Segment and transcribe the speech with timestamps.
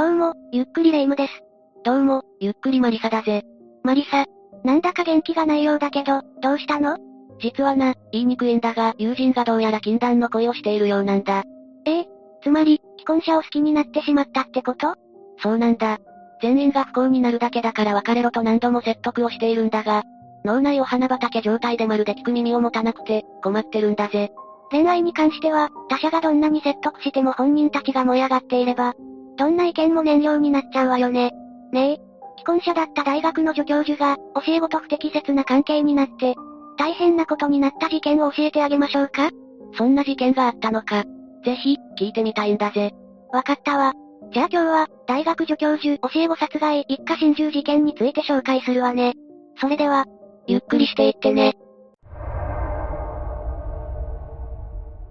[0.00, 1.42] どうも、ゆっくりレ夢ムです。
[1.84, 3.42] どうも、ゆっくりマリサだぜ。
[3.84, 4.24] マリサ、
[4.64, 6.96] なんだか元気がないようだけど、どうしたの？
[7.38, 11.42] 実はな、言いにくいんだが、友人がどうやら禁断の恋をしているようなんだ。
[11.84, 12.08] ええ
[12.42, 14.94] つまり、既婚者を好きになってしまったってこと？
[15.42, 15.98] そうなんだ。
[16.40, 20.04] 全員が不幸になるだけだから別れろと何度も説得をしているんだが、
[20.46, 24.32] 脳内お花畑状態でまるで聞く耳を持たなくて、困ってるんだぜ。
[24.70, 28.94] 恋愛に関しては、他者がどんなに説得しても本人たちが燃え上がっていれば、
[29.40, 31.32] どんな意見も燃料になっちゃうわよね。
[31.72, 31.96] ねえ、
[32.36, 36.34] 既婚者だった大学の助教授が、教え子と不適切な関係になって、
[36.76, 39.30] 大変なことになった事件を教えてあげましょうか？
[39.78, 41.04] そんな事件があったのか。
[41.42, 42.92] ぜひ、聞いてみたいんだぜ。
[43.32, 43.94] わかったわ。
[44.30, 49.14] じゃあ今日は、大学助教授、教え子殺害、一家心中事件について紹介するわね。
[49.58, 50.04] それでは、
[50.48, 51.54] ゆっくりしていってね。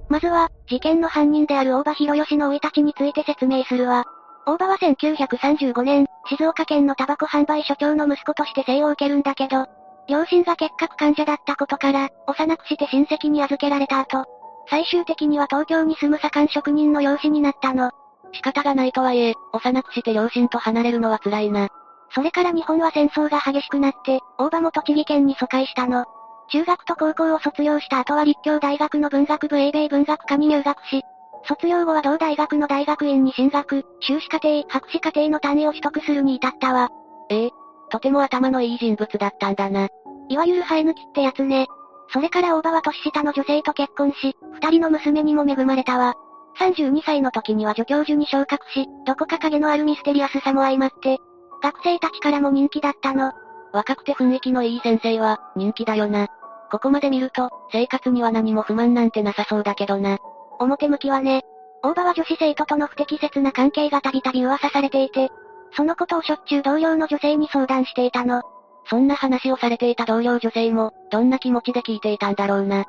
[0.07, 4.05] まずは、事件の犯人である大場博義の生い立ちについて説明するわ。
[4.49, 9.67] 大場は1935年、静岡県のタバコ販売所長の息子として生を受けるんだけど、
[10.07, 14.25] 両親が結核患者だったことから、幼くして親戚に預けられた後、
[14.67, 17.91] 最終的には東京に住む左官職人の養子になったの。
[18.31, 21.67] 仕方がないとはいえ、幼くして両親と離れるのは辛いな。
[22.09, 26.05] それから日本は戦争が激しくなって、大場も栃木県に疎開したの。
[26.51, 31.03] 中学と高校を卒業した後は立教大学の文学部英米文学科に入学し、
[31.45, 36.89] 卒業後は同大学の大学院に進学、修士課程、博士課程の単位を取得するに至ったわ。
[37.29, 37.51] ええ、
[37.89, 39.87] とても頭のいい人物だったんだな。
[40.29, 41.67] いわゆる生え抜きってやつね。
[42.11, 46.15] それから大場は年下の女性と結婚し、二人の娘にも恵まれたわ。
[46.59, 51.19] 32歳の時には助教授に昇格し、どこか影のあるミステリアスさも相まって、
[51.61, 53.31] 学生たちからも人気だったの。
[53.71, 56.27] 若くて雰囲気のいい先生は、人気だよな。
[56.71, 60.17] ここまで見ると、生活には何も不満なんてなさそうだけどな。
[60.59, 61.43] 表向きはね。
[61.81, 65.29] 大場は女子生徒との不適切な関係がたびたび噂されていて、
[65.75, 68.43] そのことをしょっちゅう同僚の女性に相談していたの。
[68.89, 72.85] そんな話をされていた同僚女性も、どんな気持ちで聞いていたんだろうな。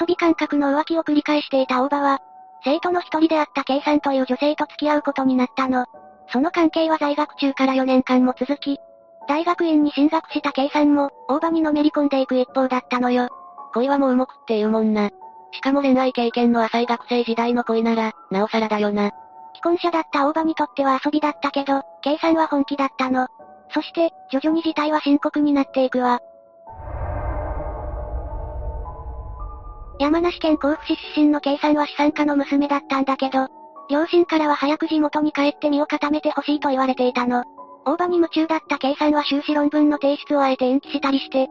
[0.00, 2.20] 遊び感覚の浮気を繰り返していた大場は、
[2.62, 5.86] 生徒の一人であった K さんという女性と付き合うことになったの。
[6.32, 8.78] その関係は在学中から4年間も続き、
[9.26, 13.28] 大学院に進学した K さんも、大場にのめり込んでいく一方だったのよ。
[13.74, 15.10] 恋はもう動くって言うもんな。
[15.52, 19.10] しかも恋愛経験の浅い学生時代の恋なら、なおさらだよな。
[19.54, 23.26] 既婚者だった大場にとっては遊びだったけど、K さんは本気だったの。
[23.72, 26.20] そして、徐々に事態は深刻になっていくわ。
[29.98, 33.48] 山梨県甲府市出身の K さんは資産家の娘だったんだけど、
[33.90, 37.44] 両親からは早く地元に帰って身を固めてほしいと言われていたの。
[37.84, 41.48] 大場に夢中だった K さんは修士論文の提出をあえて延期したりして、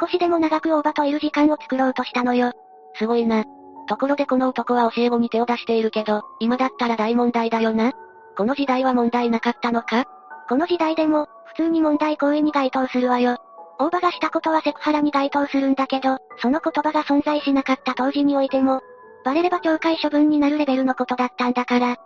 [0.00, 2.52] 少しでも長く大場といる時間を作ろうとしたのよ。
[2.94, 3.44] すごいな。
[3.88, 7.92] ところでこの男は教え子に手を出しているけど、今だったら大問題だよな。
[8.36, 10.04] この時代は問題なかったのか？
[10.48, 13.38] この時代でも、普通に問題行為に該当するわよ。
[13.78, 18.80] 大場がしたことはセクハラに該当するんだけど、その言葉が存在しなかった当時においても、
[19.24, 21.96] バレれば懲戒処分になるレベルのことだったんだから。
[21.96, 22.02] きっ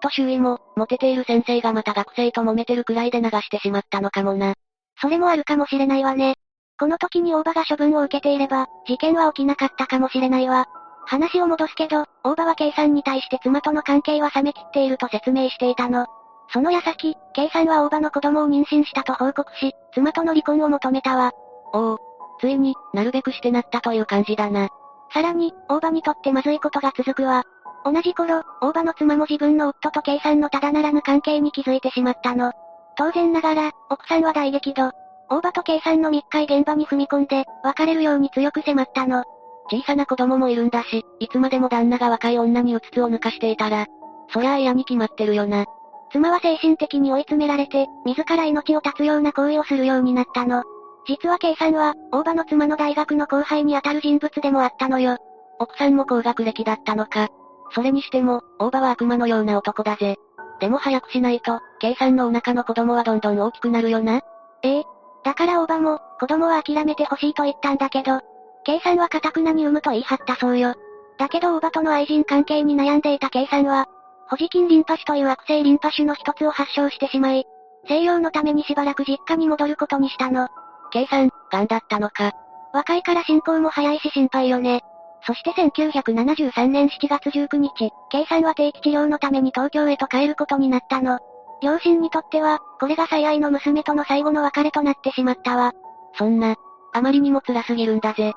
[0.00, 4.54] と周囲も、モテている先生がまた学生と揉めてるくらいで流してしまったのかもな。
[5.00, 6.36] それもあるかもしれないわね。
[6.78, 10.66] この時に大場が処分を受けていれば、事件は起きなかったかもしれないわ。
[11.06, 16.06] 話を戻すけど、大場は K さんに対して妻との関係は冷め切っていると説明していたの。
[16.52, 21.32] その矢先、K さんは大場の子供を妊娠したと報告し、妻との離婚を求めたわ。
[21.72, 21.98] おお、
[22.40, 24.68] ついに、なるべくしてなったという感じだな。
[25.12, 27.44] さらに、大場にとってまずいことが続くわ。
[27.84, 32.52] 同じ頃、大場の妻も自分の夫と K さんのただならぬ関係に気づいてしまったの。
[32.96, 35.03] 当然ながら、奥さんは大激怒。
[35.28, 39.24] 大場と K さんの密会現場に踏み込んで、別れるように強く迫ったの。
[39.70, 43.86] 小さな子供もいるんだし、いつまでも旦那が若い女にうつつを抜かしていたら、
[44.28, 45.64] そりゃあ嫌に決まってるよな。
[46.12, 50.62] 妻は精神的に追い詰められて、自ら命を絶つような行為をするようになったの。
[51.06, 55.18] 実は K さんは、大場の妻の大学の後輩にあたる人物でもあったのよ。
[55.58, 57.28] 奥さんも高学歴だったのか。
[57.74, 60.16] それにしても、大場は悪魔のような男だぜ。
[60.60, 64.20] でも早くしないと、K さんのお腹の子供はどんどん大きくなるよな。
[64.62, 64.84] ええ。
[65.24, 68.20] だから大場も、子供は諦めてほしいと言ったんだけど、
[68.64, 70.74] K さんは堅くなに産むと言い張ったそうよ。
[71.18, 73.86] だけど大場との愛人関係に悩んでいた K さんは、
[74.28, 77.46] 保持筋リンパ腫という悪性リンパ腫の一つを発症してしまい、
[77.86, 80.48] 静養のためにしばらく実家に戻ることにしたの。
[80.92, 82.32] K さん、癌だったのか。
[82.72, 84.82] 若いから進行も早いし心配よね。
[85.26, 91.18] そして1973年7月19日、K さんは定期治療のために東京へと帰ることになったの。
[91.64, 95.72] 両親にとっては、これが最愛の娘との最後の別れとなってしまったわ。
[96.18, 96.56] そんな、
[96.92, 98.34] あまりにも辛すぎるんだぜ。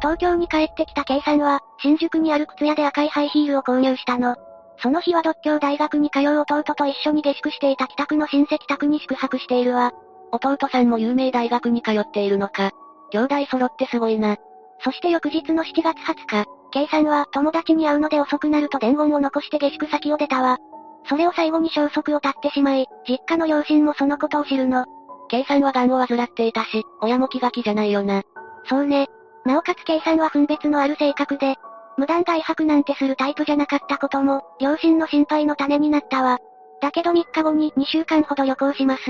[0.00, 4.36] 東京に帰ってきた K さんは、新宿にある靴屋で赤いハイヒールを購入したの。
[4.82, 9.92] その日は独協大学に通う弟と一緒に下宿していた北区の親戚宅に宿泊しているわ。
[10.30, 12.70] 弟さんも有名大学に通っているのか。
[13.12, 14.36] 兄弟揃ってすごいな。
[14.84, 20.58] そして翌日の7月20日、K さんは友達に会うので遅くなると伝言を残して下宿先を出たわ。
[21.08, 24.84] それを最後に消息を絶ってしまい、実家の両親もそのことを知るの。
[25.28, 28.22] K さんは癌を患っていたし、親も気が気じゃないよな。
[28.68, 29.08] そうね。
[29.44, 31.56] なおかつ K さんは分別のある性格で、
[31.96, 36.38] 無断外泊なんてするタイプじゃなかったことも、両親の心配の種になったわ。
[36.80, 39.02] だけど3日後に2週間ほど旅行します。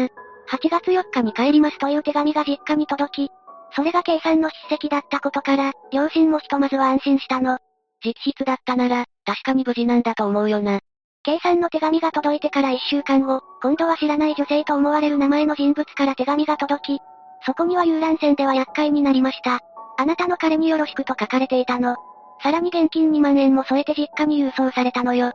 [0.51, 3.33] 8月4日に帰りますという手紙が実家に届き、
[3.75, 7.59] それが K さんの筆跡だったことから、両親もひとまずは安心したの。
[8.05, 10.81] 直筆だったなら、確かに無事なんだと思うよな。
[11.23, 17.01] K さんの手紙が届いてから1週間後、今度は知らない女性と思われる名前の人物から手紙が届き、
[17.45, 19.61] そこには遊覧船では厄介になりました。
[19.99, 21.97] あなたの彼によろしくと書かれていたの。
[22.43, 25.29] さらに現金2万円も添えて実家に郵送されたのよ。
[25.29, 25.33] ん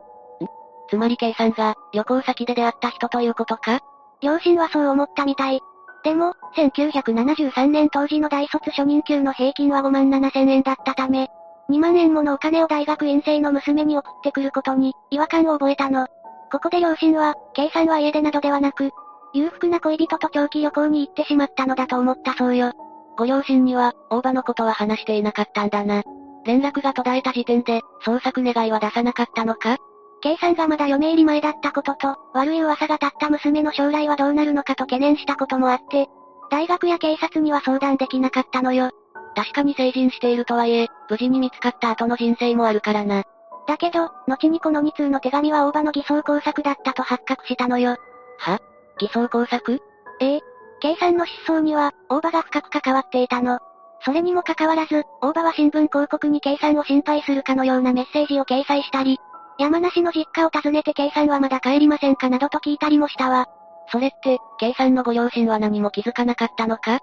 [0.90, 3.80] つまり K さんが、旅行先で出会った人ということか？
[4.20, 5.60] 両親はそう思ったみたい。
[6.06, 11.26] でも、1973年当時の大卒初任給の平均は5万7千円だったため、
[11.68, 16.06] 2万円ものお金を大学院生の娘に送ってくることに、違和感を覚えたの。
[16.52, 18.92] ここで両親は、K さんは家出などではなく、
[19.34, 22.70] 裕福な恋人と長期旅行に行ってしまったのだと思ったそうよ。
[23.18, 26.04] ご両親には、大場のことは話していなかったんだな。
[26.44, 29.78] 連絡が途絶えた時点で、捜索願いは出さなかったのか？
[30.26, 36.08] ?K さんがまだ嫁入り前だったことと、悪い噂が立った娘の将来はどうなるのかと懸念したこともあって、
[36.50, 38.90] 大学や警察には相談できなかったのよ。
[39.36, 43.22] 確かに成人しているとはいえ、無事に見つかった後の人生もあるからな。
[43.68, 47.96] だけど、後にこの2通の手紙は大場の偽装工作だったと発覚したのよ。
[48.38, 48.58] は？
[48.98, 49.80] 偽装工作？
[50.20, 50.40] ええ。
[50.80, 53.60] K さんの失踪には、大場が深く関わっていたの。
[54.04, 59.18] それにもかかわらず、大場は新聞広告に K さんを心配するかのようなメッセージを掲載したり、
[59.58, 63.46] 山梨の実家を訪ねて K さんはまだ帰りませんかなどと聞いたりもしたわ。
[63.90, 67.00] それって、K さんのご両親は何も気づかなかったのか？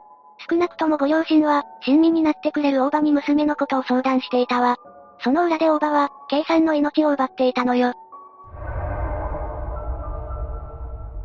[0.49, 4.77] 少なくともご両親は、親身になってくれる大場に娘のことを相談していたわ。
[5.23, 7.93] その裏で大場は、K さんの命を奪っていたのよ。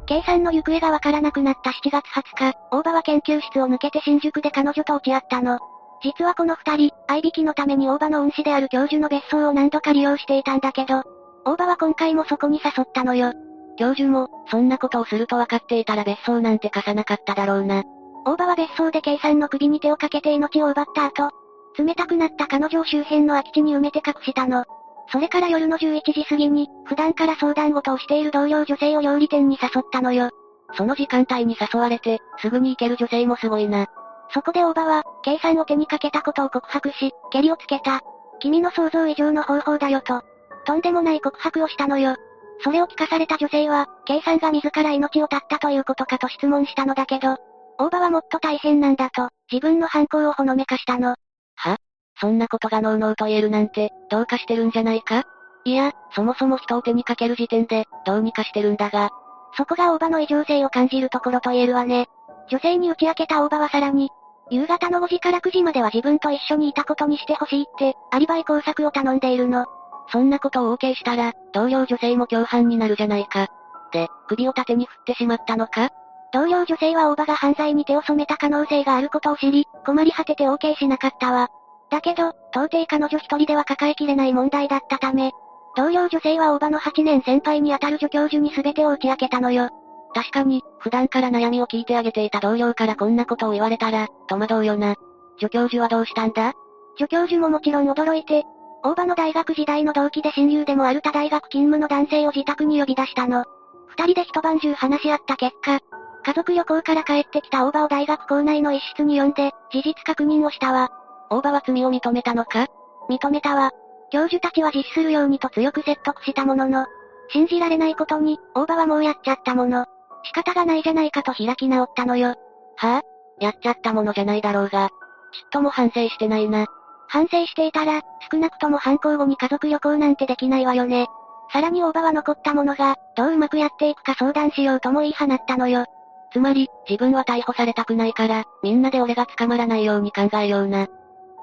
[0.06, 5.58] K さんの行方がわからなくなった7月20日、大場は研究室を抜けて新宿で彼女と落ち合ったの。
[6.00, 11.02] 実はこの二人、合いびきのために大場の恩師である教授の別荘を何度か利用していたんだけど、
[11.44, 13.32] 大場は今回もそこに誘ったのよ。
[13.79, 17.85] 教授も、そんなことをすると分かっていたら別荘なんて貸さなかっただろうな。
[18.25, 21.31] 大場は別荘で K さんの首に手をかけて命を奪った後、
[21.79, 24.64] 冷たくなった彼女を周辺の空き地に埋めて隠したの。
[25.11, 30.31] それから夜の11時過ぎに、普段から相談事をしている同僚女性を料理店に誘ったのよ。
[30.75, 33.87] その時間帯に誘われて、すぐに行ける女性もすごいな。
[34.35, 38.02] そこで大場は、K さんを手にかけたことを告白し、蹴りをつけた。
[38.40, 40.23] 君の想像以上の方法だよと。
[40.69, 42.15] とんでもない告白をしたのよ。
[42.62, 47.38] それを聞かされた女性は、K さんが自ら命を絶ったということかと質問したのだけど、
[47.78, 51.16] 大場はもっと大変なんだと、自分の犯行をほのめかしたの。
[51.57, 51.78] は？
[52.21, 55.25] そんなことがノーノーと言えるなんて、どうかしてるんじゃないか？
[55.64, 59.09] いや、そもそも人を手にかける時点で、どうにかしてるんだが。
[59.57, 62.09] そこが大場の異常性を感じるところと言えるわね。
[62.50, 64.11] 女性に打ち明けた大場はさらに、
[64.50, 69.64] 夕方の5時から9時までは自分と一緒にいたことにしてほしいって、アリバイ工作を頼んでいるの。
[70.11, 73.49] そんなことを OK したら、同僚女性も共犯になるじゃないか。
[73.93, 75.91] で、首を縦に振ってしまったのか？
[76.33, 81.49] 同僚女性は大場が犯罪に手を染めた可能性があることを知り、困り果てて OK しなかったわ。
[81.91, 85.33] だけど、到底彼女一人では抱えきれない問題だったため、
[85.75, 89.71] 同僚女性は大場の8年先輩にあたる助教授に全てを打ち明けたのよ。
[90.15, 94.97] 確かに、普段から悩みを聞いてあげていた同僚からこんなことを言われたら、戸惑うよな。
[95.38, 96.53] 助教授はどうしたんだ？
[96.99, 98.45] 助教授ももちろん驚いて、
[98.82, 103.44] 大場の大学時代の同期で親友でもある他大学勤務の男性を自宅に呼び出したの。
[103.88, 105.80] 二人で一晩中話し合った結果、
[106.25, 110.90] 家族旅行から帰ってきた大場を大学校内の一室に呼んで、事実確認をしたわ。
[111.30, 112.66] 大場は罪を認めたのか？
[113.08, 113.70] 認めたわ。
[114.11, 116.87] 教授たちは実施するようにと強く説得したものの、
[117.30, 119.87] 信じられないことに、大場はもうやっちゃったもの。
[120.25, 122.28] 仕方がないじゃないかと開き直ったのよ。
[122.28, 123.02] はぁ、あ、
[123.40, 124.88] やっちゃったものじゃないだろうが。
[124.88, 126.66] ちっとも反省してないな。
[127.09, 131.07] 反省していたら、少なくとも犯行後に家族旅行なんてできないわよね。
[131.50, 135.87] さらに大場は残ったものが、どううまくやっていくか相談しようとも言い放ったのよ。
[136.31, 140.85] つまり、自分は逮捕されたくないから、みんなで俺が捕まらないように考えような。
[140.85, 140.93] って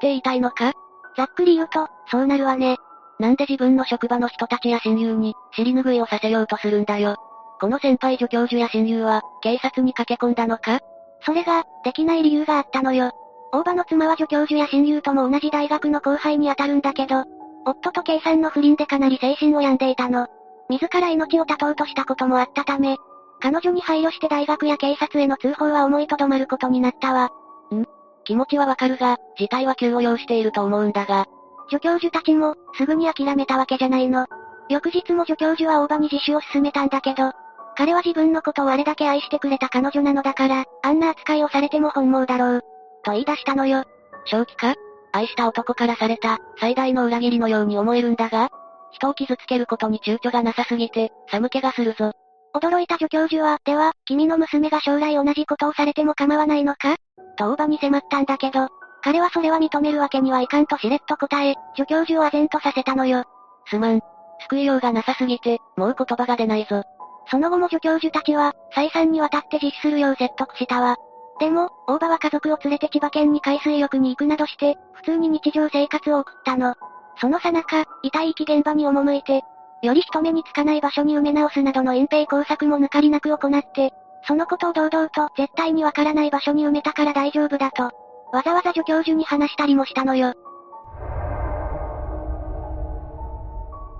[0.03, 0.73] 言いたいのか？
[1.17, 2.77] ざっくり言うと、そうなるわね。
[3.19, 7.15] なんで自分の職場の人たちや親友に、尻拭いをさせようとするんだよ。
[7.59, 10.79] この先輩助教授や親友は、警察に駆け込んだのか？
[11.21, 13.11] それが、できない理由があったのよ。
[13.55, 17.23] 大場の妻は助教授や親友とも同じ大学の後輩に当たるんだけど、
[17.63, 20.27] 夫と計算の不倫でかなり精神を病んでいたの。
[20.67, 22.97] 自ら命を絶とうとしたこともあったため、
[23.39, 27.31] 彼女に配慮して大学や警察への通報は思いとどまることになったわ。
[27.73, 27.85] ん？
[28.25, 31.25] 気持ちはわかるが、事態は急を要していると思うんだが。
[31.69, 34.27] 助教授たちも、すぐに諦めたわけじゃないの。
[34.67, 37.31] 翌日も助教授は大場に自首を進めたんだけど、
[37.77, 42.65] 彼は自分のことをあれだけ愛してくれた彼女なのだから、あんな扱いをされても本望だろう。
[43.05, 43.85] と言い出したのよ。
[44.25, 44.73] 正気か？
[45.13, 48.49] 愛した男からされた、最大の裏切りのように思えるんだが
[48.91, 52.11] 人を傷つけることに躊躇がなさすぎて、寒気がするぞ。
[52.55, 56.95] 驚いた助教授は、では、君の娘が将来同じことをされても構わないのか？
[57.37, 58.69] と大場に迫ったんだけど、
[59.03, 63.25] 彼はそれは認めるわけにはいかんとしれっと答え、助教授を唖然とさせたのよ。
[63.67, 64.01] すまん。
[64.49, 66.81] 救いようがなさすぎて、もう言葉が出ないぞ。
[67.29, 70.97] その後も助教授たちは、再三にわたって実施するよう説得したわ。
[71.39, 76.75] でも、大場は家族を連れて千葉県に海水浴に行くなどして、普通に日常生活を送ったの。
[77.19, 79.41] そのさなか、遺体遺棄現場に赴いて、
[79.81, 83.93] より人目につかない場所に埋め直すなどの隠蔽工作も抜かりなく行って、
[84.27, 87.83] そのことを堂々と絶対にわからない場所に埋めたから大丈夫だと、
[88.31, 90.33] わざわざ助教授に話したりもしたのよ。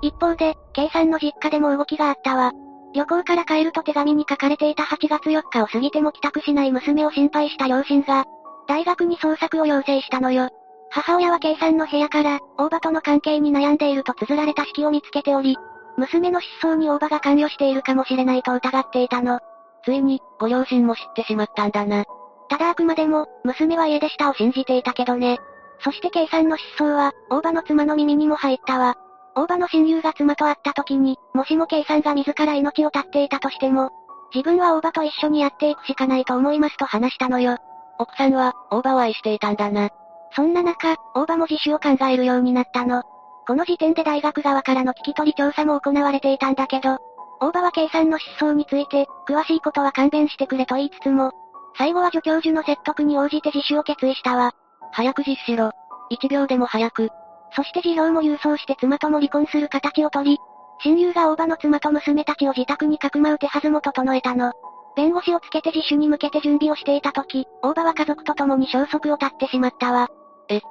[0.02, 2.52] 一方で、K さんの実家でも動きがあったわ。
[2.96, 8.24] 旅行から帰ると手紙に書かれていた8月4日を過ぎても帰宅しない娘を心配した両親が、
[8.68, 10.50] 大学に捜索を要請したのよ。
[10.92, 15.58] 母親は K さんの部屋から、大場との関係に悩んでいると綴られた式を見つけており、
[15.98, 19.40] 娘の失踪に大場が関与しているかもしれないと疑っていたの。
[19.84, 22.06] ついに、ご両親も知ってしまったんだな。
[22.50, 25.40] ただあくまでも、娘は家出したを信じていたけどね。
[25.84, 28.96] そして K さんの失踪は、大場の妻の耳にも入ったわ。
[29.36, 33.92] 大場の親友が妻と会った時に、もしも K さんが自ら命を絶っていたとしても、
[34.34, 37.58] 自分は大場と一緒にやっていくしかないと思いますと話したのよ。
[38.00, 39.90] 奥さんは、大場を愛していたんだな。
[40.36, 43.04] そんな中、大場も自首を考えるようになったの。
[43.48, 46.98] この時点で大学側からの聞き取り調査も行われていたんだけど、
[47.40, 51.32] 大場は K さんの失踪について、詳しいことは勘弁してくれと言いつつも、
[51.78, 54.54] 最後は助教授の説得に応じて自首を決意したわ。
[54.92, 55.72] 早く実施しろ。
[56.10, 57.10] 一秒でも早く。
[57.52, 60.40] そして事業も郵送して妻とも離婚する形をとり、
[60.84, 64.52] 親友が大場の妻と娘たちを自宅にかくまう手はずも整えたの。
[64.96, 70.08] 弁護士をつけて自首に向けて準備をしていた時、大場は家族と共に消息を絶ってしまったわ。
[70.50, 70.62] え、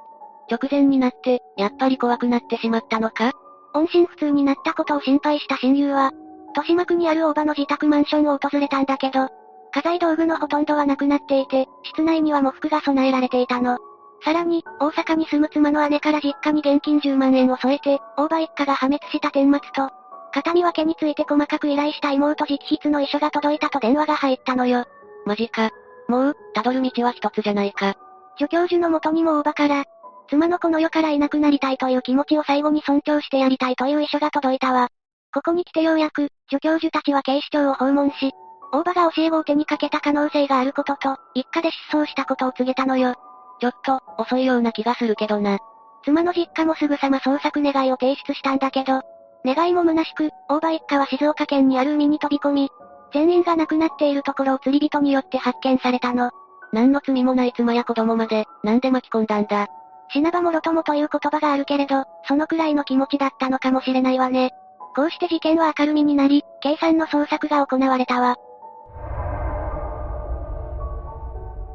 [0.49, 3.31] 直前になって、やっぱり怖くなってしまったのか？
[3.73, 6.11] 音信不通になったことを心配した親友は、
[6.49, 9.27] 豊島区にある大場の自宅マンションを訪れたんだけど、
[9.73, 13.77] 家財道具のほとんどはなくなっていて、室内には喪服が備えられていたの。
[14.25, 19.93] さらに、大阪に住む妻の姉から実家に現金10万円を添えて、大場一家が破滅した顛末と、
[20.33, 24.85] 形見分けについて細かく依頼した妹直筆の遺書が届いたと電話が入ったのよ。
[25.25, 25.69] マジか。
[26.07, 27.93] もう、辿る道は一つじゃないか。
[28.39, 29.85] 助教授の元にも大場から、
[30.27, 34.89] 妻のこの世からいなくなりたいという気持ちを最後に尊重してやりたいという遺書が届いたわ。
[35.35, 38.31] ここに来てようやく、助教授たちは警視庁を訪問し、
[38.71, 43.13] 大場が教え子を手にかけた可能性があることと、一家で失踪したことを告げたのよ。
[43.59, 45.59] ちょっと、遅いような気がするけどな。
[46.03, 49.01] 妻の実家もすぐさま捜索願いを提出したんだけど、
[49.45, 52.69] 願いも虚しく、大場一家は静岡県にある海に飛び込み、
[53.13, 56.31] 全員が亡くなっているところを釣り人によって発見されたの。
[56.73, 59.67] 何の罪もない妻や子供まで、なんで巻き込んだんだ。
[60.09, 64.51] 死なばもろともという言葉があるけれど、そのくらいの気持ちだったのかもしれないわね。
[64.95, 68.35] こうして事件は明るみになり、計算の捜索が行われたわ。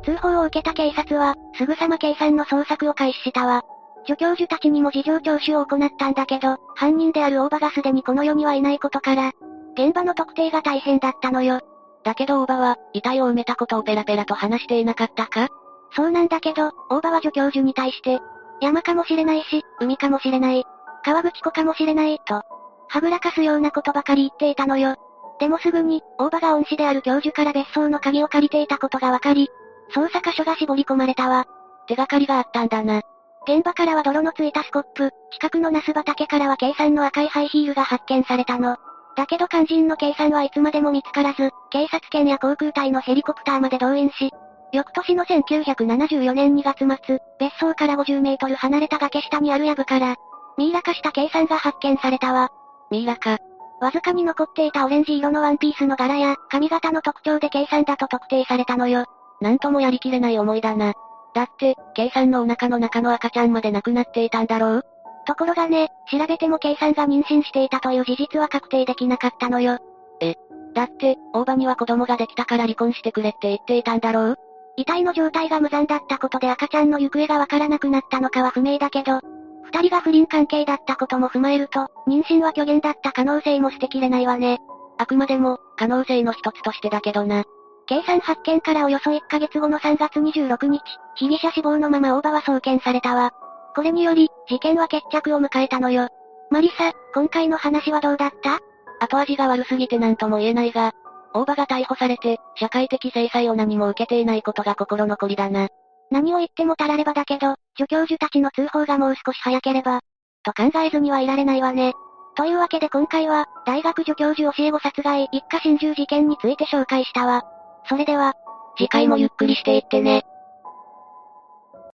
[0.05, 3.63] 通報を受けた警察は、すぐさま計算の捜索を開始したわ。
[4.07, 9.33] 助教授たちにも事情聴取を行ったんだけど、犯人である大場がすでにこの世にはいないことから、
[9.75, 11.61] 現場の特定が大変だったのよ。
[12.03, 15.49] だけど大場は、遺体を埋めたことをペラペラと話していなかったか？
[15.95, 18.21] そうなんだけど、大場は助教授に対して、
[18.61, 20.65] 山かもしれないし、海かもしれない、
[21.05, 22.43] 川口湖かもしれない、と、
[22.89, 24.97] はぐらかすようなことばかり言っていたのよ。
[25.39, 29.51] でもすぐに、大場が恩師である教授から別荘の鍵を借りていたことがわかり、
[29.95, 31.47] 捜査箇所が絞り込まれたわ。
[31.87, 33.03] 手がかりがあったんだな。
[33.47, 38.77] 現場からは泥のついたスコップ、近くのナス畑からは計算の赤いハイヒールが発見されたの。
[39.17, 44.31] だけど肝心の計算はいつまでも見つからず、警察犬や航空隊のヘリコプターまで動員し、
[44.73, 50.17] 翌年の1974年2月末、別荘から50メートル離れた崖下にある藪から、
[50.57, 52.51] ミイラ化した計算が発見されたわ。
[52.91, 53.39] ミイラ化。
[53.81, 59.07] わずかに残っていたオレンジ色のワンピースの柄や、髪型の特徴で K さんだと特定されたのよ。
[59.41, 60.93] なんともやりきれない思いだな。
[61.35, 64.85] だって、K さんのお腹の中の赤ちゃんまで亡くなっていたんだろう？
[65.27, 69.79] ところがね、調べても K さんが妊娠していたという事実は確定できなかったのよ。
[70.21, 70.35] え、
[70.75, 74.37] だって、大場には子供ができたから離婚してくれって言っていたんだろう？
[74.77, 79.21] 遺体の状態が無残だったことで赤ちゃんの行方がわからなくなったのかは不明だけど、
[79.63, 84.59] 二人が不倫関係だったことも踏まえると、妊娠は虚言だった可能性も捨てきれないわね。
[84.99, 87.45] あくまでも、可能性の一つとしてだけどな。
[87.91, 90.81] 計算発見からおよそ1ヶ月後の3月26日、
[91.17, 93.33] 被疑者死亡のまま大場は送検されたわ。
[93.75, 96.07] これにより、事件は決着を迎えたのよ。
[96.53, 98.61] マリサ、今回の話はどうだった？
[99.05, 100.93] 後味が悪すぎて何とも言えないが、
[101.35, 105.67] 大場が逮捕されて、社会的制裁を何も受けていないことが心残りだな。
[106.13, 109.99] 何を言ってもたらればだけど、助教授たちの通報がもう少し早ければ、
[110.45, 111.95] と考えずにはいられないわね。
[112.37, 117.43] というわけで今回は、大学助教授教え子殺害一家心中事件について紹介したわ。
[117.89, 118.35] それでは、
[118.77, 120.25] 次回もゆっくりしていってね。